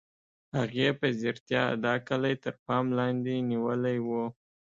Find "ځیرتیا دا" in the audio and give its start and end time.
1.19-1.93